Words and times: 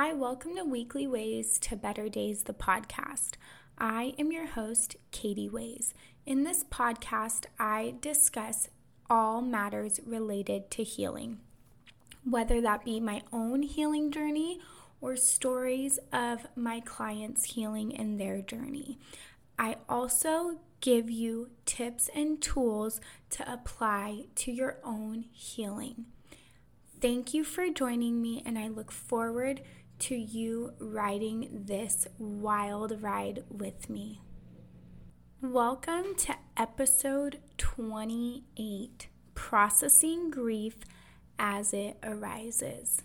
Hi, 0.00 0.12
welcome 0.12 0.54
to 0.54 0.62
Weekly 0.62 1.08
Ways 1.08 1.58
to 1.58 1.74
Better 1.74 2.08
Days, 2.08 2.44
the 2.44 2.54
podcast. 2.54 3.30
I 3.78 4.14
am 4.16 4.30
your 4.30 4.46
host, 4.46 4.94
Katie 5.10 5.48
Ways. 5.48 5.92
In 6.24 6.44
this 6.44 6.62
podcast, 6.62 7.46
I 7.58 7.96
discuss 8.00 8.68
all 9.10 9.42
matters 9.42 9.98
related 10.06 10.70
to 10.70 10.84
healing, 10.84 11.40
whether 12.22 12.60
that 12.60 12.84
be 12.84 13.00
my 13.00 13.22
own 13.32 13.62
healing 13.62 14.12
journey 14.12 14.60
or 15.00 15.16
stories 15.16 15.98
of 16.12 16.46
my 16.54 16.78
clients 16.78 17.54
healing 17.54 17.90
in 17.90 18.18
their 18.18 18.40
journey. 18.40 19.00
I 19.58 19.78
also 19.88 20.60
give 20.80 21.10
you 21.10 21.50
tips 21.66 22.08
and 22.14 22.40
tools 22.40 23.00
to 23.30 23.52
apply 23.52 24.26
to 24.36 24.52
your 24.52 24.78
own 24.84 25.24
healing. 25.32 26.06
Thank 27.00 27.34
you 27.34 27.42
for 27.42 27.68
joining 27.68 28.22
me, 28.22 28.42
and 28.44 28.58
I 28.58 28.66
look 28.68 28.90
forward 28.90 29.60
to 29.98 30.14
you 30.14 30.72
riding 30.78 31.64
this 31.66 32.06
wild 32.18 33.02
ride 33.02 33.42
with 33.50 33.90
me. 33.90 34.20
Welcome 35.42 36.14
to 36.18 36.36
episode 36.56 37.40
28 37.56 39.08
Processing 39.34 40.30
Grief 40.30 40.76
as 41.38 41.72
It 41.72 41.96
Arises. 42.04 43.02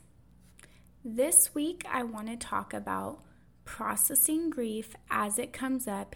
This 1.04 1.56
week, 1.56 1.84
I 1.92 2.04
want 2.04 2.28
to 2.28 2.38
talk 2.38 2.74
about 2.74 3.24
processing 3.66 4.52
grief 4.52 4.96
as 5.10 5.40
it 5.40 5.52
comes 5.52 5.88
up, 5.88 6.16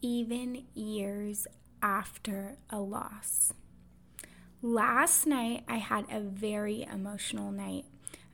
even 0.00 0.64
years 0.74 1.46
after 1.82 2.56
a 2.70 2.78
loss. 2.80 3.52
Last 4.62 5.26
night, 5.26 5.64
I 5.68 5.76
had 5.76 6.06
a 6.10 6.20
very 6.20 6.82
emotional 6.82 7.52
night. 7.52 7.84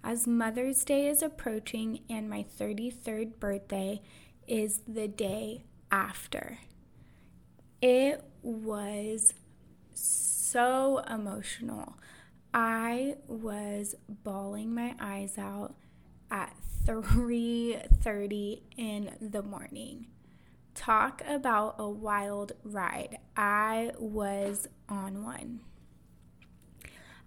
As 0.02 0.26
Mother's 0.26 0.84
Day 0.84 1.08
is 1.08 1.22
approaching 1.22 2.00
and 2.08 2.28
my 2.28 2.44
33rd 2.58 3.38
birthday 3.38 4.00
is 4.46 4.80
the 4.88 5.06
day 5.06 5.64
after. 5.90 6.58
It 7.82 8.24
was 8.42 9.34
so 9.92 10.98
emotional. 11.08 11.98
I 12.52 13.16
was 13.26 13.94
bawling 14.08 14.74
my 14.74 14.96
eyes 14.98 15.38
out 15.38 15.74
at 16.30 16.56
3:30 16.86 18.62
in 18.76 19.16
the 19.20 19.42
morning. 19.42 20.06
Talk 20.74 21.22
about 21.28 21.76
a 21.78 21.88
wild 21.88 22.52
ride. 22.64 23.18
I 23.36 23.92
was 23.98 24.66
on 24.88 25.22
one. 25.22 25.60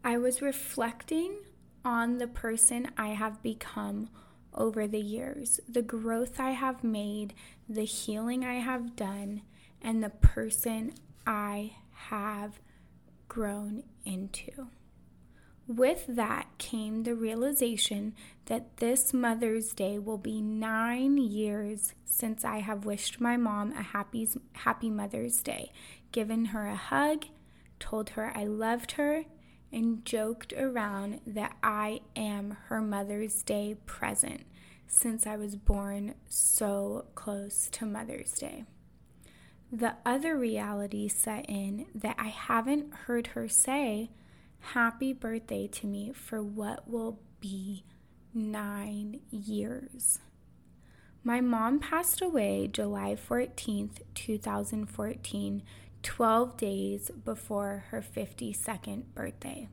I 0.03 0.17
was 0.17 0.41
reflecting 0.41 1.37
on 1.85 2.17
the 2.17 2.27
person 2.27 2.89
I 2.97 3.09
have 3.09 3.41
become 3.41 4.09
over 4.53 4.87
the 4.87 4.99
years, 4.99 5.59
the 5.67 5.81
growth 5.81 6.39
I 6.39 6.51
have 6.51 6.83
made, 6.83 7.33
the 7.67 7.85
healing 7.85 8.45
I 8.45 8.55
have 8.55 8.95
done, 8.95 9.41
and 9.81 10.03
the 10.03 10.09
person 10.09 10.93
I 11.25 11.75
have 11.91 12.59
grown 13.27 13.83
into. 14.05 14.67
With 15.65 16.05
that 16.07 16.57
came 16.57 17.03
the 17.03 17.15
realization 17.15 18.15
that 18.45 18.77
this 18.77 19.13
Mother's 19.13 19.73
Day 19.73 19.97
will 19.97 20.17
be 20.17 20.41
nine 20.41 21.17
years 21.17 21.93
since 22.03 22.43
I 22.43 22.59
have 22.59 22.85
wished 22.85 23.21
my 23.21 23.37
mom 23.37 23.71
a 23.71 23.81
happy, 23.81 24.27
happy 24.53 24.89
Mother's 24.89 25.41
Day, 25.41 25.71
given 26.11 26.45
her 26.45 26.67
a 26.67 26.75
hug, 26.75 27.25
told 27.79 28.11
her 28.11 28.31
I 28.35 28.43
loved 28.43 28.93
her, 28.93 29.23
and 29.73 30.05
joked 30.05 30.53
around 30.53 31.19
that 31.25 31.57
I 31.63 32.01
am 32.15 32.57
her 32.67 32.79
Mother's 32.81 33.41
Day 33.43 33.75
present 33.85 34.45
since 34.87 35.25
I 35.25 35.35
was 35.35 35.55
born 35.55 36.13
so 36.27 37.05
close 37.15 37.67
to 37.71 37.85
Mother's 37.85 38.31
Day. 38.33 38.65
The 39.71 39.95
other 40.05 40.37
reality 40.37 41.07
set 41.07 41.49
in 41.49 41.87
that 41.95 42.15
I 42.19 42.27
haven't 42.27 42.93
heard 42.93 43.27
her 43.27 43.47
say 43.47 44.11
happy 44.59 45.13
birthday 45.13 45.67
to 45.67 45.87
me 45.87 46.13
for 46.13 46.43
what 46.43 46.87
will 46.87 47.19
be 47.39 47.83
nine 48.33 49.19
years. 49.31 50.19
My 51.23 51.41
mom 51.41 51.79
passed 51.79 52.21
away 52.21 52.67
July 52.67 53.15
14th, 53.15 54.01
2014, 54.13 55.63
12 56.03 56.57
days 56.57 57.11
before 57.23 57.85
her 57.89 58.01
52nd 58.01 59.03
birthday. 59.15 59.67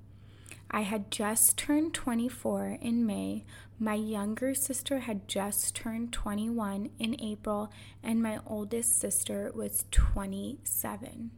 I 0.71 0.83
had 0.83 1.11
just 1.11 1.59
turned 1.59 1.93
24 1.95 2.79
in 2.81 3.05
May, 3.05 3.45
my 3.83 3.95
younger 3.95 4.55
sister 4.55 5.01
had 5.01 5.27
just 5.27 5.75
turned 5.75 6.13
21 6.13 6.91
in 6.99 7.19
April, 7.19 7.73
and 8.03 8.23
my 8.23 8.39
oldest 8.47 9.01
sister 9.01 9.51
was 9.55 9.87
27. 9.91 11.31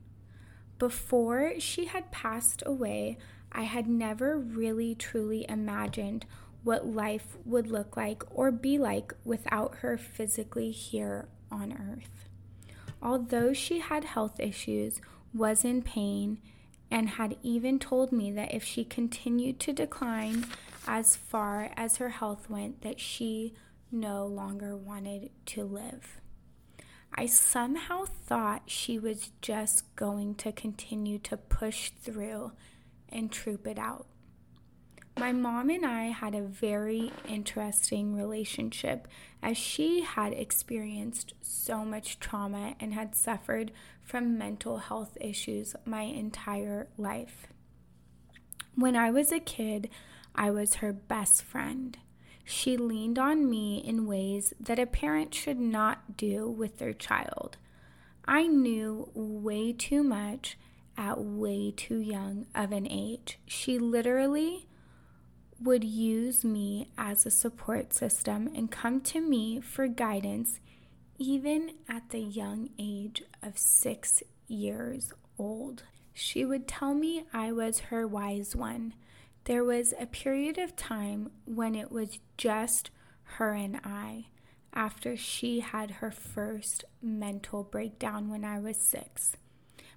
Before 0.76 1.52
she 1.58 1.84
had 1.84 2.10
passed 2.10 2.64
away, 2.66 3.16
I 3.52 3.62
had 3.62 3.86
never 3.86 4.36
really 4.36 4.96
truly 4.96 5.46
imagined 5.48 6.26
what 6.64 6.88
life 6.88 7.36
would 7.44 7.70
look 7.70 7.96
like 7.96 8.24
or 8.28 8.50
be 8.50 8.76
like 8.76 9.14
without 9.24 9.76
her 9.76 9.96
physically 9.96 10.72
here 10.72 11.28
on 11.48 11.72
earth. 11.72 12.28
Although 13.02 13.52
she 13.52 13.80
had 13.80 14.04
health 14.04 14.38
issues, 14.38 15.00
was 15.34 15.64
in 15.64 15.82
pain, 15.82 16.38
and 16.90 17.08
had 17.08 17.36
even 17.42 17.78
told 17.78 18.12
me 18.12 18.30
that 18.32 18.54
if 18.54 18.62
she 18.62 18.84
continued 18.84 19.58
to 19.60 19.72
decline 19.72 20.44
as 20.86 21.16
far 21.16 21.70
as 21.76 21.96
her 21.96 22.10
health 22.10 22.48
went, 22.50 22.82
that 22.82 23.00
she 23.00 23.54
no 23.90 24.26
longer 24.26 24.76
wanted 24.76 25.30
to 25.46 25.64
live. 25.64 26.20
I 27.14 27.26
somehow 27.26 28.04
thought 28.04 28.62
she 28.66 28.98
was 28.98 29.30
just 29.42 29.94
going 29.96 30.34
to 30.36 30.52
continue 30.52 31.18
to 31.20 31.36
push 31.36 31.90
through 31.90 32.52
and 33.08 33.30
troop 33.30 33.66
it 33.66 33.78
out. 33.78 34.06
My 35.18 35.32
mom 35.32 35.70
and 35.70 35.84
I 35.84 36.04
had 36.04 36.34
a 36.34 36.42
very 36.42 37.12
interesting 37.28 38.14
relationship 38.14 39.06
as 39.42 39.56
she 39.56 40.00
had 40.00 40.32
experienced 40.32 41.34
so 41.40 41.84
much 41.84 42.18
trauma 42.18 42.74
and 42.80 42.94
had 42.94 43.14
suffered 43.14 43.72
from 44.02 44.38
mental 44.38 44.78
health 44.78 45.16
issues 45.20 45.76
my 45.84 46.02
entire 46.02 46.88
life. 46.96 47.46
When 48.74 48.96
I 48.96 49.10
was 49.10 49.30
a 49.30 49.38
kid, 49.38 49.90
I 50.34 50.50
was 50.50 50.76
her 50.76 50.92
best 50.92 51.42
friend. 51.42 51.98
She 52.44 52.76
leaned 52.76 53.18
on 53.18 53.48
me 53.48 53.78
in 53.78 54.06
ways 54.06 54.54
that 54.58 54.78
a 54.78 54.86
parent 54.86 55.34
should 55.34 55.60
not 55.60 56.16
do 56.16 56.48
with 56.48 56.78
their 56.78 56.94
child. 56.94 57.58
I 58.24 58.46
knew 58.46 59.10
way 59.14 59.72
too 59.72 60.02
much 60.02 60.58
at 60.96 61.22
way 61.22 61.72
too 61.76 61.98
young 61.98 62.46
of 62.54 62.72
an 62.72 62.86
age. 62.90 63.38
She 63.46 63.78
literally 63.78 64.68
would 65.64 65.84
use 65.84 66.44
me 66.44 66.88
as 66.98 67.24
a 67.24 67.30
support 67.30 67.92
system 67.92 68.50
and 68.54 68.70
come 68.70 69.00
to 69.00 69.20
me 69.20 69.60
for 69.60 69.86
guidance 69.86 70.60
even 71.18 71.70
at 71.88 72.10
the 72.10 72.18
young 72.18 72.70
age 72.78 73.22
of 73.42 73.56
six 73.56 74.22
years 74.48 75.12
old. 75.38 75.84
She 76.12 76.44
would 76.44 76.66
tell 76.66 76.94
me 76.94 77.24
I 77.32 77.52
was 77.52 77.78
her 77.90 78.06
wise 78.06 78.56
one. 78.56 78.94
There 79.44 79.64
was 79.64 79.94
a 79.98 80.06
period 80.06 80.58
of 80.58 80.76
time 80.76 81.30
when 81.44 81.74
it 81.74 81.92
was 81.92 82.18
just 82.36 82.90
her 83.36 83.52
and 83.52 83.80
I 83.84 84.26
after 84.74 85.16
she 85.16 85.60
had 85.60 85.90
her 85.92 86.10
first 86.10 86.84
mental 87.00 87.62
breakdown 87.62 88.28
when 88.28 88.44
I 88.44 88.58
was 88.58 88.76
six. 88.76 89.36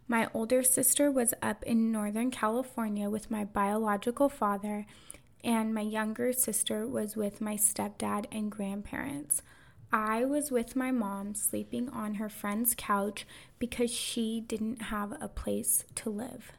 My 0.07 0.27
older 0.33 0.61
sister 0.61 1.11
was 1.11 1.33
up 1.41 1.63
in 1.63 1.91
Northern 1.91 2.29
California 2.29 3.09
with 3.09 3.31
my 3.31 3.43
biological 3.43 4.29
father, 4.29 4.85
and 5.45 5.75
my 5.75 5.81
younger 5.81 6.33
sister 6.33 6.87
was 6.87 7.15
with 7.15 7.39
my 7.39 7.55
stepdad 7.55 8.25
and 8.31 8.51
grandparents. 8.51 9.43
I 9.93 10.25
was 10.25 10.49
with 10.49 10.75
my 10.75 10.91
mom 10.91 11.35
sleeping 11.35 11.87
on 11.89 12.15
her 12.15 12.29
friend's 12.29 12.73
couch 12.75 13.27
because 13.59 13.91
she 13.91 14.41
didn't 14.41 14.81
have 14.81 15.13
a 15.21 15.29
place 15.29 15.85
to 15.95 16.09
live. 16.09 16.51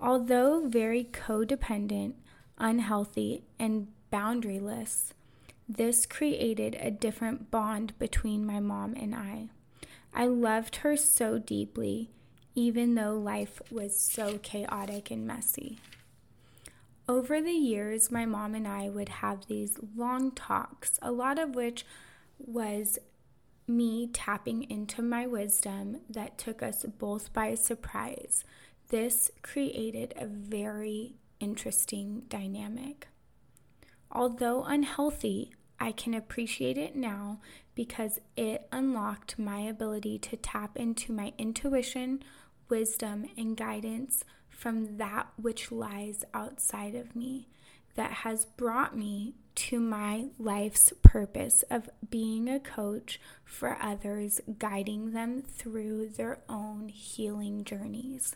Although 0.00 0.66
very 0.66 1.04
codependent, 1.04 2.14
unhealthy, 2.58 3.44
and 3.58 3.86
boundaryless, 4.12 5.12
this 5.68 6.04
created 6.04 6.76
a 6.80 6.90
different 6.90 7.52
bond 7.52 7.96
between 8.00 8.44
my 8.44 8.58
mom 8.58 8.94
and 8.94 9.14
I. 9.14 9.48
I 10.12 10.26
loved 10.26 10.76
her 10.76 10.96
so 10.96 11.38
deeply, 11.38 12.10
even 12.56 12.96
though 12.96 13.14
life 13.14 13.62
was 13.70 13.96
so 13.98 14.38
chaotic 14.38 15.12
and 15.12 15.24
messy. 15.24 15.78
Over 17.08 17.40
the 17.40 17.52
years, 17.52 18.10
my 18.10 18.24
mom 18.24 18.54
and 18.54 18.66
I 18.66 18.88
would 18.88 19.08
have 19.08 19.46
these 19.46 19.78
long 19.96 20.30
talks, 20.30 20.98
a 21.02 21.10
lot 21.10 21.38
of 21.38 21.54
which 21.54 21.84
was 22.38 22.98
me 23.66 24.08
tapping 24.12 24.68
into 24.70 25.02
my 25.02 25.26
wisdom 25.26 26.00
that 26.08 26.38
took 26.38 26.62
us 26.62 26.84
both 26.98 27.32
by 27.32 27.54
surprise. 27.54 28.44
This 28.88 29.30
created 29.42 30.14
a 30.16 30.26
very 30.26 31.14
interesting 31.40 32.22
dynamic. 32.28 33.08
Although 34.10 34.64
unhealthy, 34.64 35.52
I 35.80 35.90
can 35.90 36.14
appreciate 36.14 36.78
it 36.78 36.94
now 36.94 37.40
because 37.74 38.20
it 38.36 38.68
unlocked 38.70 39.38
my 39.38 39.60
ability 39.60 40.18
to 40.20 40.36
tap 40.36 40.76
into 40.76 41.12
my 41.12 41.32
intuition, 41.38 42.22
wisdom, 42.68 43.26
and 43.36 43.56
guidance 43.56 44.24
from 44.48 44.96
that 44.98 45.28
which 45.36 45.72
lies 45.72 46.24
outside 46.32 46.94
of 46.94 47.16
me 47.16 47.48
that 47.94 48.10
has 48.10 48.44
brought 48.44 48.96
me 48.96 49.34
to 49.54 49.78
my 49.78 50.26
life's 50.38 50.92
purpose 51.02 51.62
of 51.70 51.90
being 52.08 52.48
a 52.48 52.58
coach 52.58 53.20
for 53.44 53.76
others, 53.80 54.40
guiding 54.58 55.12
them 55.12 55.42
through 55.42 56.08
their 56.08 56.38
own 56.48 56.88
healing 56.88 57.64
journeys. 57.64 58.34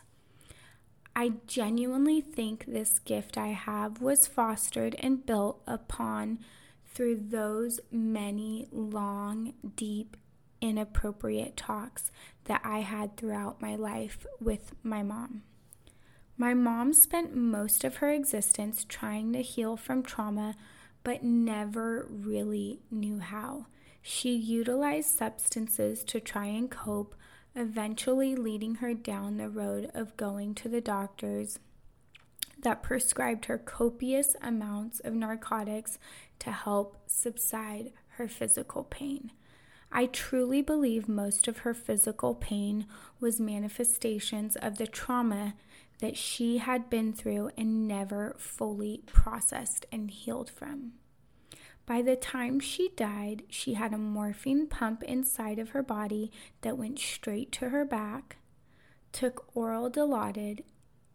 I 1.15 1.33
genuinely 1.47 2.21
think 2.21 2.65
this 2.67 2.99
gift 2.99 3.37
I 3.37 3.47
have 3.47 4.01
was 4.01 4.27
fostered 4.27 4.95
and 4.99 5.25
built 5.25 5.63
upon 5.65 6.39
through 6.93 7.21
those 7.29 7.79
many 7.91 8.67
long, 8.71 9.53
deep, 9.75 10.15
inappropriate 10.61 11.57
talks 11.57 12.11
that 12.45 12.61
I 12.63 12.79
had 12.79 13.17
throughout 13.17 13.61
my 13.61 13.75
life 13.75 14.25
with 14.39 14.73
my 14.83 15.03
mom. 15.03 15.43
My 16.37 16.53
mom 16.53 16.93
spent 16.93 17.35
most 17.35 17.83
of 17.83 17.97
her 17.97 18.11
existence 18.11 18.85
trying 18.87 19.33
to 19.33 19.41
heal 19.41 19.75
from 19.75 20.03
trauma, 20.03 20.55
but 21.03 21.23
never 21.23 22.05
really 22.09 22.79
knew 22.91 23.19
how. 23.19 23.65
She 24.01 24.35
utilized 24.35 25.17
substances 25.17 26.03
to 26.05 26.19
try 26.19 26.45
and 26.45 26.69
cope, 26.69 27.15
eventually 27.55 28.35
leading 28.35 28.75
her 28.75 28.93
down 28.93 29.37
the 29.37 29.49
road 29.49 29.89
of 29.93 30.15
going 30.15 30.53
to 30.55 30.69
the 30.69 30.81
doctors 30.81 31.59
that 32.61 32.83
prescribed 32.83 33.45
her 33.45 33.57
copious 33.57 34.35
amounts 34.41 34.99
of 34.99 35.13
narcotics 35.13 35.97
to 36.39 36.51
help 36.51 36.97
subside 37.07 37.91
her 38.09 38.27
physical 38.27 38.83
pain. 38.83 39.31
I 39.91 40.05
truly 40.07 40.61
believe 40.61 41.07
most 41.07 41.47
of 41.47 41.59
her 41.59 41.73
physical 41.73 42.35
pain 42.35 42.85
was 43.19 43.39
manifestations 43.39 44.55
of 44.55 44.77
the 44.77 44.87
trauma 44.87 45.55
that 45.99 46.17
she 46.17 46.59
had 46.59 46.89
been 46.89 47.13
through 47.13 47.51
and 47.57 47.87
never 47.87 48.35
fully 48.37 49.01
processed 49.05 49.85
and 49.91 50.11
healed 50.11 50.49
from. 50.49 50.93
By 51.85 52.01
the 52.01 52.17
time 52.17 52.59
she 52.59 52.89
died, 52.97 53.43
she 53.49 53.75
had 53.75 53.93
a 53.93 53.97
morphine 53.97 54.67
pump 54.67 55.03
inside 55.03 55.57
of 55.57 55.69
her 55.69 55.81
body 55.81 56.31
that 56.61 56.77
went 56.77 56.99
straight 56.99 57.51
to 57.53 57.69
her 57.69 57.85
back, 57.85 58.37
took 59.13 59.49
oral 59.55 59.89
Dilaudid, 59.89 60.63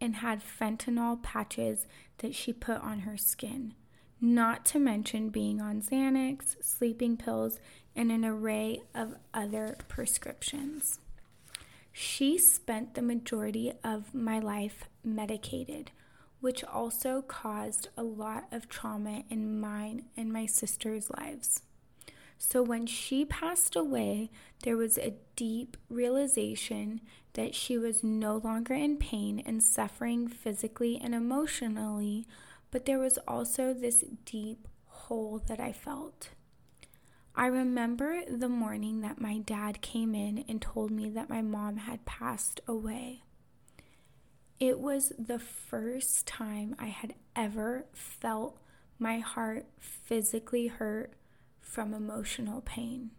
and 0.01 0.15
had 0.15 0.41
fentanyl 0.43 1.21
patches 1.21 1.85
that 2.17 2.35
she 2.35 2.51
put 2.51 2.81
on 2.81 3.01
her 3.01 3.15
skin, 3.15 3.75
not 4.19 4.65
to 4.65 4.79
mention 4.79 5.29
being 5.29 5.61
on 5.61 5.81
Xanax, 5.81 6.61
sleeping 6.61 7.17
pills, 7.17 7.59
and 7.95 8.11
an 8.11 8.25
array 8.25 8.81
of 8.93 9.15
other 9.33 9.77
prescriptions. 9.87 10.99
She 11.91 12.37
spent 12.37 12.95
the 12.95 13.01
majority 13.01 13.73
of 13.83 14.13
my 14.15 14.39
life 14.39 14.85
medicated, 15.03 15.91
which 16.41 16.63
also 16.63 17.21
caused 17.21 17.89
a 17.95 18.03
lot 18.03 18.45
of 18.51 18.67
trauma 18.67 19.23
in 19.29 19.59
mine 19.59 20.05
and 20.17 20.33
my 20.33 20.45
sister's 20.45 21.09
lives. 21.11 21.61
So 22.37 22.61
when 22.61 22.87
she 22.87 23.23
passed 23.23 23.75
away, 23.75 24.29
there 24.63 24.75
was 24.75 24.97
a 24.97 25.13
deep 25.35 25.77
realization 25.89 26.99
that 27.33 27.55
she 27.55 27.77
was 27.77 28.03
no 28.03 28.37
longer 28.37 28.73
in 28.73 28.97
pain 28.97 29.41
and 29.45 29.63
suffering 29.63 30.27
physically 30.27 30.99
and 31.01 31.15
emotionally, 31.15 32.27
but 32.71 32.85
there 32.85 32.99
was 32.99 33.17
also 33.27 33.73
this 33.73 34.03
deep 34.25 34.67
hole 34.87 35.41
that 35.47 35.59
I 35.59 35.71
felt. 35.71 36.29
I 37.35 37.47
remember 37.47 38.21
the 38.29 38.49
morning 38.49 39.01
that 39.01 39.19
my 39.19 39.39
dad 39.39 39.81
came 39.81 40.13
in 40.13 40.45
and 40.47 40.61
told 40.61 40.91
me 40.91 41.09
that 41.09 41.29
my 41.29 41.41
mom 41.41 41.77
had 41.77 42.05
passed 42.05 42.61
away. 42.67 43.23
It 44.59 44.79
was 44.79 45.11
the 45.17 45.39
first 45.39 46.27
time 46.27 46.75
I 46.77 46.85
had 46.85 47.15
ever 47.35 47.85
felt 47.91 48.59
my 48.99 49.17
heart 49.17 49.65
physically 49.79 50.67
hurt 50.67 51.13
from 51.59 51.93
emotional 51.93 52.61
pain. 52.61 53.09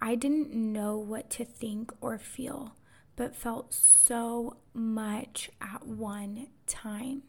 I 0.00 0.14
didn't 0.14 0.54
know 0.54 0.96
what 0.96 1.28
to 1.30 1.44
think 1.44 1.92
or 2.00 2.18
feel, 2.18 2.74
but 3.16 3.36
felt 3.36 3.74
so 3.74 4.56
much 4.72 5.50
at 5.60 5.86
one 5.86 6.46
time. 6.66 7.24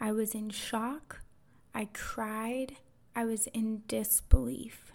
I 0.00 0.12
was 0.12 0.32
in 0.32 0.50
shock, 0.50 1.22
I 1.74 1.88
cried, 1.92 2.76
I 3.16 3.24
was 3.24 3.48
in 3.48 3.82
disbelief. 3.88 4.93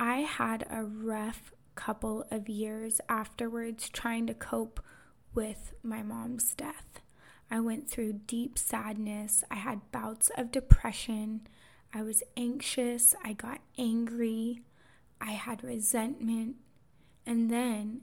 I 0.00 0.18
had 0.18 0.64
a 0.70 0.84
rough 0.84 1.52
couple 1.74 2.24
of 2.30 2.48
years 2.48 3.00
afterwards 3.08 3.88
trying 3.88 4.28
to 4.28 4.34
cope 4.34 4.78
with 5.34 5.72
my 5.82 6.04
mom's 6.04 6.54
death. 6.54 7.00
I 7.50 7.58
went 7.58 7.90
through 7.90 8.20
deep 8.28 8.60
sadness. 8.60 9.42
I 9.50 9.56
had 9.56 9.90
bouts 9.90 10.30
of 10.36 10.52
depression. 10.52 11.48
I 11.92 12.02
was 12.02 12.22
anxious. 12.36 13.16
I 13.24 13.32
got 13.32 13.58
angry. 13.76 14.62
I 15.20 15.32
had 15.32 15.64
resentment. 15.64 16.54
And 17.26 17.50
then 17.50 18.02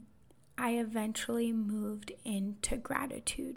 I 0.58 0.72
eventually 0.72 1.50
moved 1.50 2.12
into 2.26 2.76
gratitude. 2.76 3.56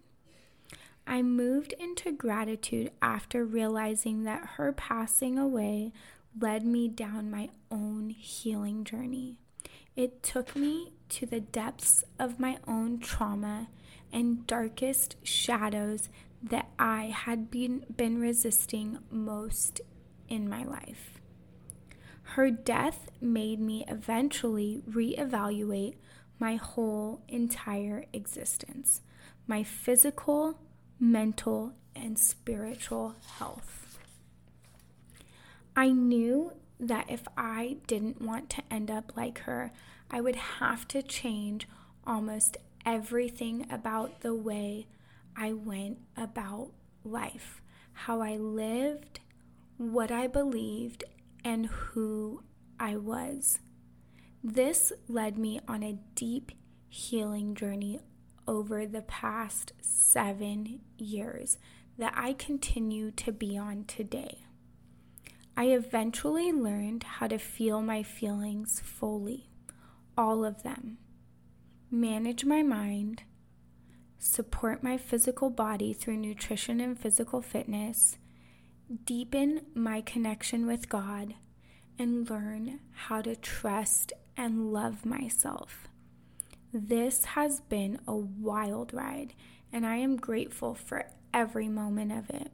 I 1.06 1.24
moved 1.24 1.74
into 1.74 2.13
gratitude 2.13 2.92
after 3.01 3.44
realizing 3.44 4.24
that 4.24 4.51
her 4.56 4.71
passing 4.71 5.38
away 5.38 5.92
led 6.38 6.66
me 6.66 6.88
down 6.88 7.31
my 7.31 7.50
own 7.72 8.10
healing 8.10 8.84
journey. 8.84 9.38
It 9.96 10.24
took 10.24 10.56
me 10.56 10.94
to 11.10 11.26
the 11.26 11.40
depths 11.40 12.04
of 12.18 12.40
my 12.40 12.58
own 12.68 13.00
trauma 13.00 13.70
and 14.12 14.46
darkest 14.48 15.16
shadows 15.24 16.10
that 16.42 16.70
I 16.78 17.06
had 17.06 17.52
been, 17.52 17.86
been 17.96 18.20
resisting 18.20 19.00
most 19.12 19.81
in 20.28 20.48
my 20.48 20.64
life. 20.64 21.20
Her 22.24 22.52
death 22.52 23.10
made 23.20 23.60
me 23.60 23.84
eventually 23.88 24.84
reevaluate 24.90 25.96
my 26.38 26.56
whole 26.56 27.22
entire 27.28 28.06
existence, 28.14 29.02
my 29.48 29.64
physical, 29.64 30.60
mental, 31.00 31.74
and 31.96 32.18
spiritual 32.18 33.16
health. 33.38 33.79
I 35.80 35.92
knew 35.92 36.52
that 36.81 37.10
if 37.10 37.24
I 37.38 37.78
didn't 37.88 38.22
want 38.22 38.50
to 38.50 38.64
end 38.69 38.92
up 38.92 39.14
like 39.16 39.40
her, 39.44 39.71
I 40.12 40.19
would 40.19 40.36
have 40.36 40.86
to 40.90 41.02
change 41.02 41.69
almost 42.06 42.57
everything 42.86 43.66
about 43.69 44.19
the 44.19 44.36
way 44.36 44.88
I 45.38 45.54
went 45.54 46.00
about 46.18 46.71
life, 47.06 47.62
how 47.94 48.19
I 48.19 48.36
lived, 48.36 49.21
what 49.78 50.12
I 50.12 50.28
believed, 50.28 51.06
and 51.45 51.68
who 51.68 52.44
I 52.78 52.98
was. 52.98 53.59
This 54.44 54.92
led 55.07 55.38
me 55.38 55.62
on 55.66 55.81
a 55.81 56.00
deep 56.14 56.52
healing 56.90 57.56
journey 57.56 58.02
over 58.45 58.86
the 58.86 59.04
past 59.04 59.71
seven 59.80 60.81
years 60.98 61.57
that 61.98 62.12
I 62.18 62.33
continue 62.33 63.12
to 63.12 63.31
be 63.31 63.57
on 63.57 63.86
today. 63.86 64.40
I 65.59 65.71
eventually 65.71 66.54
learned 66.54 67.04
how 67.04 67.28
to 67.28 67.37
feel 67.37 67.81
my 67.81 68.01
feelings 68.01 68.80
fully, 68.80 69.49
all 70.18 70.45
of 70.45 70.63
them, 70.63 70.99
manage 71.92 72.45
my 72.45 72.63
mind, 72.63 73.23
support 74.18 74.83
my 74.83 74.95
physical 74.95 75.49
body 75.49 75.92
through 75.92 76.16
nutrition 76.16 76.80
and 76.80 76.97
physical 76.97 77.42
fitness, 77.42 78.18
deepen 79.04 79.66
my 79.73 79.99
connection 79.99 80.66
with 80.66 80.87
God, 80.87 81.33
and 81.97 82.30
learn 82.30 82.80
how 82.94 83.21
to 83.21 83.35
trust 83.35 84.13
and 84.37 84.71
love 84.71 85.06
myself. 85.06 85.89
This 86.71 87.25
has 87.25 87.59
been 87.59 87.99
a 88.07 88.16
wild 88.16 88.94
ride, 88.94 89.33
and 89.73 89.85
I 89.85 89.97
am 89.97 90.16
grateful 90.16 90.73
for 90.73 91.07
every 91.33 91.68
moment 91.68 92.13
of 92.13 92.30
it. 92.30 92.54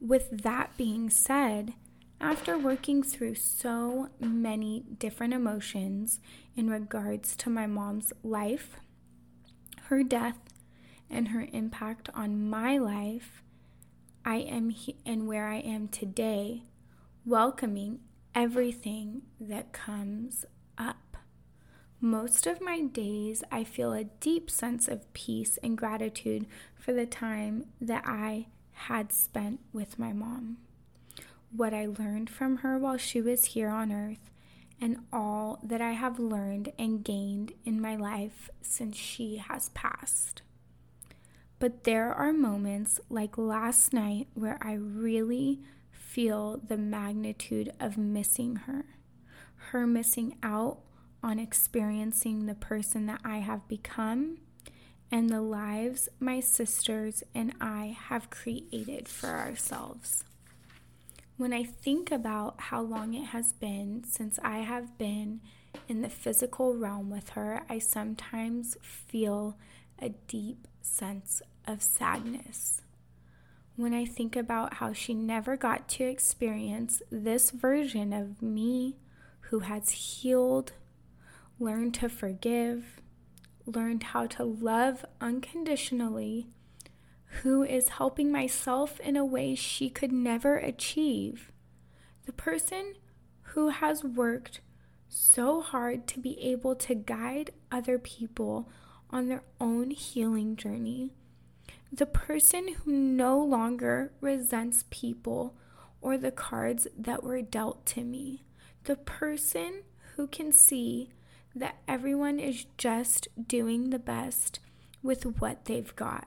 With 0.00 0.42
that 0.42 0.76
being 0.76 1.10
said, 1.10 1.74
after 2.20 2.58
working 2.58 3.02
through 3.02 3.34
so 3.34 4.08
many 4.18 4.84
different 4.98 5.34
emotions 5.34 6.20
in 6.56 6.70
regards 6.70 7.36
to 7.36 7.50
my 7.50 7.66
mom's 7.66 8.12
life, 8.22 8.76
her 9.84 10.02
death, 10.02 10.38
and 11.10 11.28
her 11.28 11.46
impact 11.52 12.08
on 12.14 12.48
my 12.48 12.78
life, 12.78 13.42
I 14.24 14.36
am 14.36 14.70
he- 14.70 14.96
and 15.04 15.26
where 15.26 15.48
I 15.48 15.56
am 15.56 15.88
today, 15.88 16.64
welcoming 17.26 18.00
everything 18.34 19.22
that 19.38 19.72
comes 19.72 20.44
up. 20.78 21.16
Most 22.00 22.46
of 22.46 22.60
my 22.60 22.80
days, 22.82 23.44
I 23.50 23.64
feel 23.64 23.92
a 23.92 24.04
deep 24.04 24.50
sense 24.50 24.88
of 24.88 25.12
peace 25.14 25.58
and 25.62 25.78
gratitude 25.78 26.46
for 26.74 26.92
the 26.92 27.06
time 27.06 27.66
that 27.80 28.04
I 28.06 28.48
had 28.72 29.12
spent 29.12 29.60
with 29.72 29.98
my 29.98 30.12
mom. 30.12 30.58
What 31.56 31.72
I 31.72 31.86
learned 31.86 32.30
from 32.30 32.58
her 32.58 32.78
while 32.78 32.96
she 32.96 33.20
was 33.20 33.46
here 33.46 33.68
on 33.68 33.92
earth 33.92 34.30
and 34.80 34.98
all 35.12 35.60
that 35.62 35.80
I 35.80 35.92
have 35.92 36.18
learned 36.18 36.72
and 36.78 37.04
gained 37.04 37.52
in 37.64 37.80
my 37.80 37.96
life 37.96 38.50
since 38.60 38.96
she 38.96 39.36
has 39.36 39.68
passed. 39.70 40.42
But 41.58 41.84
there 41.84 42.12
are 42.12 42.32
moments 42.32 43.00
like 43.08 43.38
last 43.38 43.92
night 43.92 44.26
where 44.34 44.58
I 44.60 44.74
really 44.74 45.60
feel 45.92 46.60
the 46.66 46.76
magnitude 46.76 47.72
of 47.80 47.96
missing 47.96 48.56
her, 48.56 48.84
her 49.70 49.86
missing 49.86 50.36
out 50.42 50.80
on 51.22 51.38
experiencing 51.38 52.46
the 52.46 52.54
person 52.54 53.06
that 53.06 53.20
I 53.24 53.38
have 53.38 53.66
become 53.68 54.38
and 55.10 55.30
the 55.30 55.40
lives 55.40 56.08
my 56.18 56.40
sisters 56.40 57.22
and 57.34 57.54
I 57.60 57.96
have 58.08 58.30
created 58.30 59.08
for 59.08 59.28
ourselves. 59.28 60.24
When 61.36 61.52
I 61.52 61.64
think 61.64 62.12
about 62.12 62.54
how 62.58 62.80
long 62.80 63.12
it 63.14 63.26
has 63.26 63.52
been 63.52 64.04
since 64.04 64.38
I 64.44 64.58
have 64.58 64.96
been 64.98 65.40
in 65.88 66.00
the 66.00 66.08
physical 66.08 66.76
realm 66.76 67.10
with 67.10 67.30
her, 67.30 67.64
I 67.68 67.80
sometimes 67.80 68.76
feel 68.82 69.56
a 70.00 70.10
deep 70.10 70.68
sense 70.80 71.42
of 71.66 71.82
sadness. 71.82 72.82
When 73.74 73.92
I 73.92 74.04
think 74.04 74.36
about 74.36 74.74
how 74.74 74.92
she 74.92 75.12
never 75.12 75.56
got 75.56 75.88
to 75.90 76.04
experience 76.04 77.02
this 77.10 77.50
version 77.50 78.12
of 78.12 78.40
me 78.40 78.94
who 79.50 79.60
has 79.60 79.90
healed, 79.90 80.72
learned 81.58 81.94
to 81.94 82.08
forgive, 82.08 83.00
learned 83.66 84.04
how 84.04 84.26
to 84.26 84.44
love 84.44 85.04
unconditionally, 85.20 86.46
who 87.42 87.62
is 87.62 87.88
helping 87.90 88.30
myself 88.30 89.00
in 89.00 89.16
a 89.16 89.24
way 89.24 89.54
she 89.54 89.90
could 89.90 90.12
never 90.12 90.56
achieve. 90.56 91.50
The 92.26 92.32
person 92.32 92.94
who 93.42 93.68
has 93.68 94.04
worked 94.04 94.60
so 95.08 95.60
hard 95.60 96.06
to 96.08 96.20
be 96.20 96.40
able 96.40 96.74
to 96.76 96.94
guide 96.94 97.50
other 97.70 97.98
people 97.98 98.68
on 99.10 99.28
their 99.28 99.42
own 99.60 99.90
healing 99.90 100.56
journey. 100.56 101.12
The 101.92 102.06
person 102.06 102.68
who 102.68 102.92
no 102.92 103.38
longer 103.38 104.12
resents 104.20 104.84
people 104.90 105.54
or 106.00 106.18
the 106.18 106.32
cards 106.32 106.86
that 106.98 107.22
were 107.22 107.42
dealt 107.42 107.86
to 107.86 108.02
me. 108.02 108.44
The 108.84 108.96
person 108.96 109.82
who 110.16 110.26
can 110.26 110.52
see 110.52 111.10
that 111.54 111.76
everyone 111.86 112.38
is 112.38 112.66
just 112.76 113.28
doing 113.46 113.90
the 113.90 113.98
best 113.98 114.60
with 115.02 115.40
what 115.40 115.66
they've 115.66 115.94
got 115.94 116.26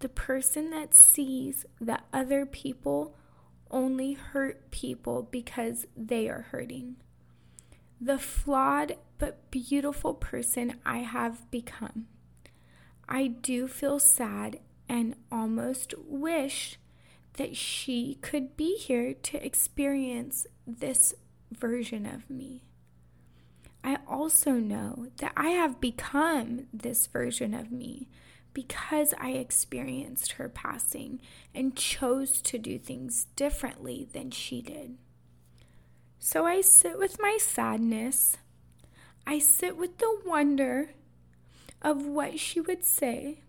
the 0.00 0.08
person 0.08 0.70
that 0.70 0.94
sees 0.94 1.66
that 1.80 2.06
other 2.12 2.46
people 2.46 3.14
only 3.70 4.14
hurt 4.14 4.70
people 4.70 5.28
because 5.30 5.86
they 5.96 6.28
are 6.28 6.46
hurting. 6.50 6.96
The 8.00 8.18
flawed 8.18 8.96
but 9.18 9.50
beautiful 9.50 10.14
person 10.14 10.76
I 10.86 10.98
have 10.98 11.50
become. 11.50 12.06
I 13.08 13.26
do 13.26 13.66
feel 13.66 13.98
sad 13.98 14.60
and 14.88 15.16
almost 15.32 15.94
wish 16.06 16.78
that 17.34 17.56
she 17.56 18.18
could 18.20 18.56
be 18.56 18.76
here 18.76 19.14
to 19.14 19.44
experience 19.44 20.46
this 20.66 21.14
version 21.52 22.06
of 22.06 22.28
me. 22.30 22.62
I 23.82 23.98
also 24.06 24.52
know 24.52 25.06
that 25.18 25.32
I 25.36 25.50
have 25.50 25.80
become 25.80 26.66
this 26.72 27.06
version 27.06 27.54
of 27.54 27.70
me 27.70 28.08
because 28.58 29.14
I 29.20 29.34
experienced 29.34 30.32
her 30.32 30.48
passing 30.48 31.20
and 31.54 31.76
chose 31.76 32.42
to 32.42 32.58
do 32.58 32.76
things 32.76 33.28
differently 33.36 34.08
than 34.12 34.32
she 34.32 34.60
did. 34.60 34.96
So 36.18 36.44
I 36.44 36.60
sit 36.62 36.98
with 36.98 37.20
my 37.20 37.38
sadness. 37.40 38.36
I 39.24 39.38
sit 39.38 39.76
with 39.76 39.98
the 39.98 40.18
wonder 40.26 40.90
of 41.80 42.04
what 42.04 42.40
she 42.40 42.60
would 42.60 42.84
say. 42.84 43.44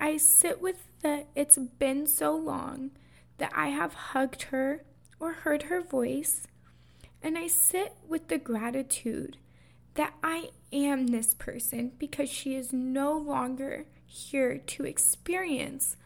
I 0.00 0.16
sit 0.16 0.60
with 0.60 0.88
the 1.02 1.26
it's 1.36 1.56
been 1.78 2.08
so 2.08 2.34
long 2.34 2.90
that 3.38 3.52
I 3.54 3.68
have 3.68 3.94
hugged 3.94 4.42
her 4.50 4.82
or 5.20 5.34
heard 5.34 5.64
her 5.64 5.80
voice. 5.80 6.48
And 7.22 7.38
I 7.38 7.46
sit 7.46 7.94
with 8.08 8.26
the 8.26 8.38
gratitude 8.38 9.36
that 9.94 10.14
I 10.20 10.48
am 10.72 11.06
this 11.06 11.32
person 11.32 11.92
because 11.96 12.28
she 12.28 12.56
is 12.56 12.72
no 12.72 13.16
longer 13.16 13.86
here 14.12 14.58
to 14.58 14.84
experience 14.84 15.96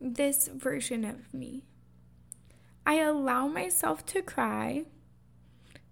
this 0.00 0.48
version 0.48 1.04
of 1.04 1.32
me. 1.32 1.62
I 2.84 2.94
allow 2.96 3.46
myself 3.46 4.04
to 4.06 4.22
cry 4.22 4.84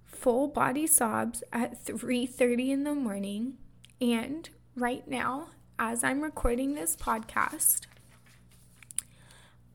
full 0.05 0.49
body 0.49 0.87
sobs 0.87 1.43
at 1.53 1.85
3:30 1.85 2.71
in 2.71 2.85
the 2.85 2.95
morning 2.95 3.59
and 4.01 4.51
right 4.77 5.07
now 5.09 5.49
as 5.79 6.05
I'm 6.05 6.21
recording 6.21 6.75
this 6.75 6.97
podcast 6.97 7.87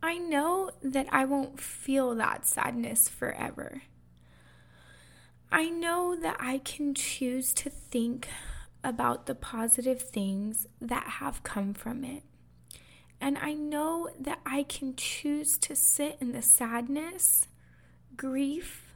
I 0.01 0.17
know 0.17 0.72
that 0.84 1.08
I 1.12 1.25
won't 1.25 1.60
feel 1.60 2.13
that 2.15 2.46
sadness 2.46 3.10
forever. 3.10 3.82
I 5.51 5.70
know 5.70 6.15
that 6.15 6.38
I 6.39 6.60
can 6.60 6.94
choose 6.94 7.51
to 7.53 7.70
think 7.70 8.27
about 8.84 9.25
the 9.25 9.36
positive 9.36 10.01
things 10.01 10.67
that 10.79 11.07
have 11.19 11.43
come 11.43 11.74
from 11.74 12.03
it. 12.03 12.24
And 13.19 13.38
I 13.38 13.53
know 13.53 14.10
that 14.19 14.39
I 14.46 14.63
can 14.63 14.96
choose 14.96 15.57
to 15.60 15.75
sit 15.75 16.17
in 16.22 16.34
the 16.34 16.41
sadness, 16.41 17.48
grief, 18.15 18.96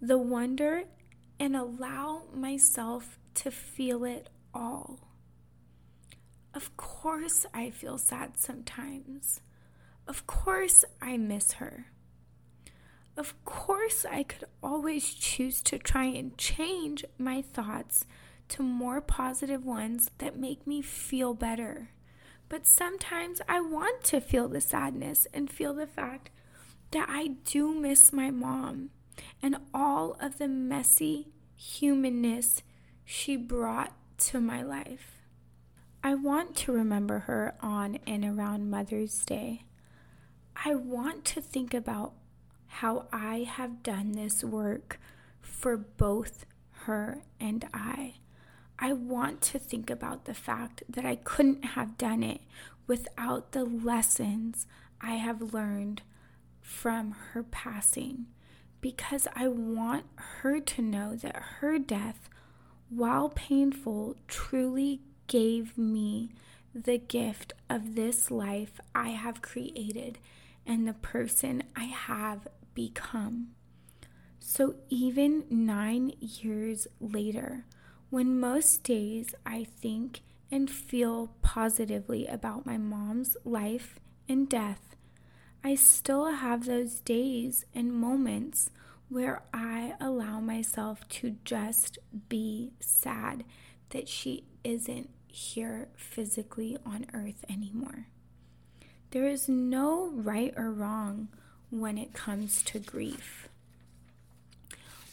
the 0.00 0.18
wonder, 0.18 0.84
and 1.38 1.54
allow 1.54 2.22
myself 2.34 3.18
to 3.34 3.50
feel 3.50 4.04
it 4.04 4.28
all. 4.54 5.08
Of 6.54 6.76
course, 6.76 7.46
I 7.52 7.70
feel 7.70 7.98
sad 7.98 8.38
sometimes. 8.38 9.40
Of 10.06 10.26
course, 10.26 10.84
I 11.02 11.18
miss 11.18 11.52
her. 11.52 11.86
Of 13.16 13.34
course, 13.44 14.06
I 14.10 14.22
could 14.22 14.44
always 14.62 15.12
choose 15.12 15.62
to 15.64 15.78
try 15.78 16.04
and 16.04 16.38
change 16.38 17.04
my 17.18 17.42
thoughts 17.42 18.06
to 18.48 18.62
more 18.62 19.00
positive 19.00 19.64
ones 19.64 20.10
that 20.18 20.38
make 20.38 20.66
me 20.66 20.82
feel 20.82 21.34
better. 21.34 21.90
But 22.48 22.66
sometimes 22.66 23.40
I 23.48 23.60
want 23.60 24.04
to 24.04 24.20
feel 24.20 24.48
the 24.48 24.60
sadness 24.60 25.26
and 25.34 25.50
feel 25.50 25.74
the 25.74 25.86
fact 25.86 26.30
that 26.90 27.06
I 27.08 27.28
do 27.44 27.74
miss 27.74 28.12
my 28.12 28.30
mom 28.30 28.90
and 29.42 29.56
all 29.74 30.16
of 30.20 30.38
the 30.38 30.48
messy 30.48 31.28
humanness 31.56 32.62
she 33.04 33.36
brought 33.36 33.92
to 34.18 34.40
my 34.40 34.62
life. 34.62 35.18
I 36.02 36.14
want 36.14 36.56
to 36.56 36.72
remember 36.72 37.20
her 37.20 37.54
on 37.60 37.98
and 38.06 38.24
around 38.24 38.70
Mother's 38.70 39.24
Day. 39.24 39.64
I 40.64 40.74
want 40.74 41.24
to 41.26 41.40
think 41.40 41.74
about 41.74 42.12
how 42.66 43.06
I 43.12 43.46
have 43.48 43.82
done 43.82 44.12
this 44.12 44.44
work 44.44 45.00
for 45.40 45.76
both 45.76 46.46
her 46.82 47.22
and 47.40 47.66
I. 47.74 48.14
I 48.78 48.92
want 48.92 49.40
to 49.42 49.58
think 49.58 49.90
about 49.90 50.24
the 50.24 50.34
fact 50.34 50.82
that 50.88 51.04
I 51.04 51.16
couldn't 51.16 51.64
have 51.64 51.98
done 51.98 52.22
it 52.22 52.40
without 52.86 53.52
the 53.52 53.64
lessons 53.64 54.66
I 55.00 55.16
have 55.16 55.52
learned 55.52 56.02
from 56.60 57.12
her 57.32 57.42
passing 57.42 58.26
because 58.80 59.26
I 59.34 59.48
want 59.48 60.04
her 60.16 60.60
to 60.60 60.82
know 60.82 61.16
that 61.16 61.36
her 61.60 61.78
death, 61.78 62.28
while 62.88 63.28
painful, 63.30 64.16
truly 64.28 65.00
gave 65.26 65.76
me 65.76 66.30
the 66.74 66.98
gift 66.98 67.52
of 67.68 67.96
this 67.96 68.30
life 68.30 68.80
I 68.94 69.08
have 69.08 69.42
created 69.42 70.18
and 70.66 70.86
the 70.86 70.94
person 70.94 71.64
I 71.74 71.84
have 71.84 72.46
become. 72.74 73.48
So 74.38 74.76
even 74.88 75.44
nine 75.50 76.12
years 76.20 76.86
later, 77.00 77.64
when 78.10 78.40
most 78.40 78.82
days 78.84 79.34
I 79.44 79.64
think 79.64 80.20
and 80.50 80.70
feel 80.70 81.30
positively 81.42 82.26
about 82.26 82.64
my 82.64 82.78
mom's 82.78 83.36
life 83.44 83.98
and 84.28 84.48
death, 84.48 84.96
I 85.62 85.74
still 85.74 86.26
have 86.26 86.64
those 86.64 87.00
days 87.00 87.64
and 87.74 87.92
moments 87.92 88.70
where 89.08 89.42
I 89.52 89.94
allow 90.00 90.40
myself 90.40 91.06
to 91.08 91.36
just 91.44 91.98
be 92.28 92.72
sad 92.80 93.44
that 93.90 94.08
she 94.08 94.44
isn't 94.64 95.10
here 95.26 95.88
physically 95.96 96.76
on 96.86 97.06
earth 97.12 97.44
anymore. 97.48 98.06
There 99.10 99.26
is 99.26 99.48
no 99.48 100.10
right 100.10 100.52
or 100.56 100.70
wrong 100.70 101.28
when 101.70 101.98
it 101.98 102.12
comes 102.12 102.62
to 102.62 102.78
grief. 102.78 103.48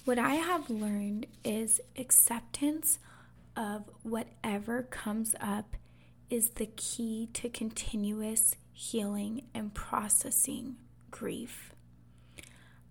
What 0.06 0.20
I 0.20 0.36
have 0.36 0.70
learned 0.70 1.26
is 1.44 1.82
acceptance 1.98 3.00
of 3.58 3.90
whatever 4.04 4.84
comes 4.84 5.34
up 5.42 5.76
is 6.30 6.52
the 6.52 6.68
key 6.68 7.28
to 7.34 7.50
continuous 7.50 8.56
healing 8.72 9.48
and 9.56 9.74
processing 9.74 10.76
grief. 11.10 11.74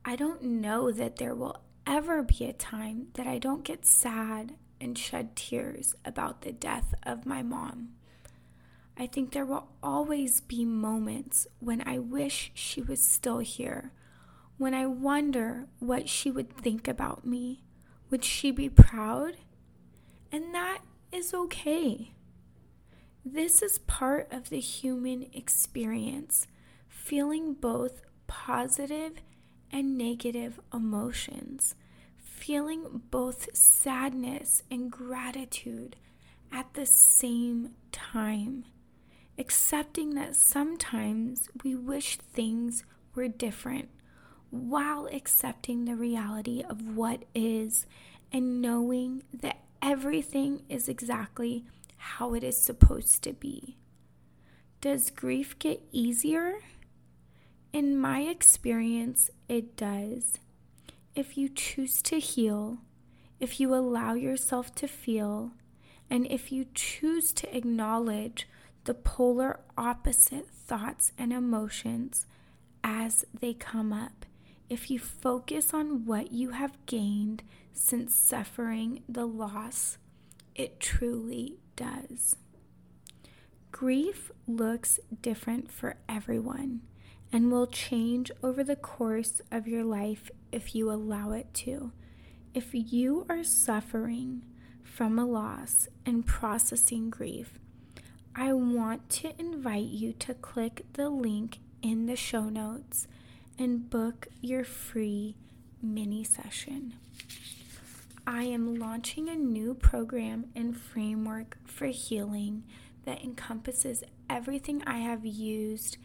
I 0.04 0.16
don't 0.16 0.42
know 0.42 0.90
that 0.90 1.18
there 1.18 1.37
will 1.37 1.61
ever 1.87 2.25
be 2.25 2.47
a 2.47 2.52
time 2.52 3.06
that 3.14 3.28
I 3.28 3.38
don't 3.38 3.62
get 3.62 3.87
sad 3.87 4.56
and 4.80 4.99
shed 4.99 5.37
tears 5.37 5.94
about 6.04 6.42
the 6.42 6.50
death 6.50 6.97
of 7.04 7.26
my 7.26 7.44
mom. 7.44 7.90
I 8.99 9.06
think 9.06 9.30
there 9.30 9.47
will 9.47 9.68
always 9.85 10.40
be 10.40 10.64
moments 10.64 11.47
when 11.61 11.80
I 11.87 12.00
wish 12.00 12.50
she 12.54 12.83
was 12.83 13.06
still 13.06 13.38
here, 13.38 13.92
when 14.56 14.75
I 14.75 14.87
wonder 14.87 15.66
what 15.78 16.08
she 16.08 16.30
would 16.30 16.56
think 16.56 16.87
about 16.87 17.26
me. 17.26 17.62
Would 18.11 18.25
she 18.25 18.50
be 18.50 18.68
proud? 18.68 19.37
And 20.30 20.54
that 20.54 20.78
is 21.11 21.34
okay. 21.34 22.12
This 23.25 23.62
is 23.62 23.78
part 23.78 24.28
of 24.30 24.50
the 24.50 24.61
human 24.61 25.26
experience, 25.32 26.46
feeling 26.88 27.54
both 27.54 28.02
positive 28.26 29.14
and 29.73 29.99
negative 29.99 30.61
emotions, 30.73 31.75
feeling 32.16 33.02
both 33.11 33.56
sadness 33.56 34.62
and 34.70 34.90
gratitude 34.90 35.96
at 36.52 36.75
the 36.75 36.87
same 36.87 37.70
time, 37.90 38.64
accepting 39.38 40.14
that 40.14 40.37
sometimes 40.37 41.49
we 41.64 41.75
wish 41.75 42.18
things 42.18 42.84
were 43.14 43.26
different 43.26 43.88
while 44.54 45.08
accepting 45.12 45.84
the 45.84 45.96
reality 45.96 46.62
of 46.62 46.96
what 46.96 47.25
is 47.34 47.87
and 48.32 48.62
knowing 48.62 49.23
that 49.32 49.58
everything 49.82 50.62
is 50.68 50.88
exactly 50.88 51.64
how 51.96 52.34
it 52.34 52.44
is 52.44 52.62
supposed 52.62 53.23
to 53.23 53.32
be. 53.32 53.76
Does 54.80 55.11
grief 55.11 55.58
get 55.58 55.82
easier? 55.92 56.61
In 57.73 57.99
my 57.99 58.20
experience, 58.20 59.30
it 59.49 59.76
does. 59.76 60.38
If 61.14 61.37
you 61.37 61.49
choose 61.49 62.00
to 62.02 62.18
heal, 62.18 62.78
if 63.40 63.58
you 63.58 63.75
allow 63.75 64.14
yourself 64.14 64.75
to 64.76 64.87
feel, 64.87 65.52
and 66.08 66.26
if 66.30 66.52
you 66.52 66.66
choose 66.75 67.32
to 67.32 67.56
acknowledge 67.56 68.46
the 68.84 68.94
polar 68.94 69.61
opposite 69.76 70.49
thoughts 70.49 71.12
and 71.18 71.32
emotions 71.32 72.26
as 72.84 73.25
they 73.38 73.54
come 73.54 73.92
up, 73.92 74.26
if 74.75 74.90
you 74.90 74.99
focus 74.99 75.73
on 75.73 76.04
what 76.04 76.33
you 76.33 76.50
have 76.50 76.85
gained 76.85 77.45
since 77.73 78.12
suffering 78.12 79.04
the 79.09 79.25
loss, 79.25 79.99
it 80.57 80.81
truly 80.81 81.54
does. 81.76 82.35
Grief 83.71 84.33
looks 84.49 84.99
different 85.23 85.71
for 85.71 85.95
everyone 86.09 86.81
and 87.33 87.52
will 87.52 87.69
change 87.69 88.33
over 88.43 88.64
the 88.64 88.75
course 88.75 89.40
of 89.52 89.69
your 89.69 89.85
life 89.85 90.28
if 90.50 90.75
you 90.75 90.90
allow 90.90 91.31
it 91.31 91.54
to. 91.54 91.93
If 92.52 92.71
you 92.73 93.26
are 93.28 93.45
suffering 93.45 94.43
from 94.83 95.21
a 95.21 95.25
loss 95.25 95.87
and 96.04 96.26
processing 96.26 97.11
grief, 97.11 97.61
I 98.35 98.52
want 98.52 99.09
to 99.11 99.38
invite 99.38 99.87
you 99.87 100.14
to 100.14 100.35
click 100.35 100.85
the 100.95 101.11
link 101.11 101.59
in 101.81 102.07
the 102.07 102.16
show 102.16 102.49
notes 102.49 103.07
and 103.58 103.88
book 103.88 104.28
your 104.40 104.64
free 104.64 105.37
mini 105.82 106.25
session. 106.25 106.94
I 108.26 108.44
am 108.44 108.76
launching 108.76 109.28
a 109.28 109.34
new 109.37 109.75
program 109.75 110.46
and 110.56 110.76
framework 110.76 111.58
for 111.64 111.87
healing 111.87 112.64
that 113.04 113.23
encompasses 113.23 114.02
everything 114.30 114.82
I 114.87 114.99
have 114.99 115.26
used 115.26 115.99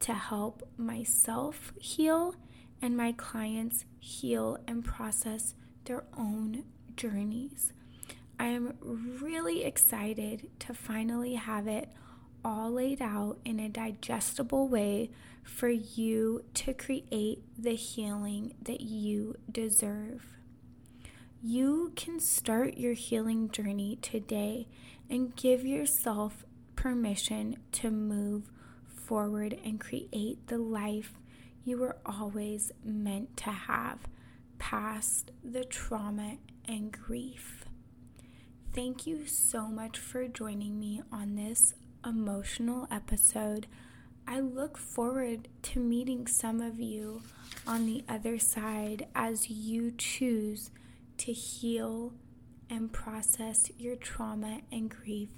to 0.00 0.12
help 0.12 0.68
myself 0.76 1.72
heal 1.80 2.34
and 2.80 2.96
my 2.96 3.12
clients 3.12 3.84
heal 4.00 4.58
and 4.66 4.84
process 4.84 5.54
their 5.84 6.04
own 6.18 6.64
journeys. 6.96 7.72
I 8.40 8.46
am 8.46 8.74
really 9.20 9.62
excited 9.62 10.50
to 10.60 10.74
finally 10.74 11.34
have 11.34 11.68
it 11.68 11.88
all 12.44 12.70
laid 12.70 13.00
out 13.00 13.38
in 13.44 13.60
a 13.60 13.68
digestible 13.68 14.68
way 14.68 15.10
for 15.42 15.68
you 15.68 16.44
to 16.54 16.72
create 16.74 17.42
the 17.58 17.74
healing 17.74 18.54
that 18.62 18.80
you 18.80 19.36
deserve. 19.50 20.24
You 21.42 21.92
can 21.96 22.20
start 22.20 22.78
your 22.78 22.94
healing 22.94 23.50
journey 23.50 23.98
today 24.00 24.68
and 25.10 25.34
give 25.34 25.64
yourself 25.64 26.44
permission 26.76 27.56
to 27.72 27.90
move 27.90 28.50
forward 28.86 29.58
and 29.64 29.80
create 29.80 30.46
the 30.46 30.58
life 30.58 31.14
you 31.64 31.78
were 31.78 31.96
always 32.06 32.72
meant 32.84 33.36
to 33.38 33.50
have 33.50 33.98
past 34.58 35.30
the 35.44 35.64
trauma 35.64 36.38
and 36.66 36.92
grief. 36.92 37.64
Thank 38.74 39.06
you 39.06 39.26
so 39.26 39.66
much 39.66 39.98
for 39.98 40.26
joining 40.28 40.78
me 40.80 41.02
on 41.12 41.34
this 41.36 41.74
emotional 42.04 42.86
episode. 42.90 43.66
I 44.26 44.40
look 44.40 44.78
forward 44.78 45.48
to 45.62 45.80
meeting 45.80 46.26
some 46.26 46.60
of 46.60 46.78
you 46.80 47.22
on 47.66 47.86
the 47.86 48.04
other 48.08 48.38
side 48.38 49.06
as 49.14 49.50
you 49.50 49.92
choose 49.96 50.70
to 51.18 51.32
heal 51.32 52.12
and 52.70 52.92
process 52.92 53.70
your 53.78 53.96
trauma 53.96 54.60
and 54.70 54.90
grief 54.90 55.28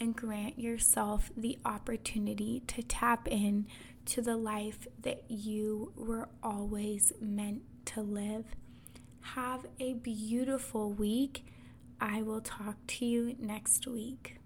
and 0.00 0.16
grant 0.16 0.58
yourself 0.58 1.30
the 1.36 1.58
opportunity 1.64 2.62
to 2.66 2.82
tap 2.82 3.28
in 3.28 3.66
to 4.06 4.22
the 4.22 4.36
life 4.36 4.88
that 5.02 5.22
you 5.28 5.92
were 5.94 6.28
always 6.42 7.12
meant 7.20 7.62
to 7.84 8.00
live. 8.00 8.44
Have 9.20 9.66
a 9.78 9.94
beautiful 9.94 10.90
week. 10.90 11.44
I 12.00 12.22
will 12.22 12.40
talk 12.40 12.76
to 12.86 13.04
you 13.04 13.36
next 13.38 13.86
week. 13.86 14.39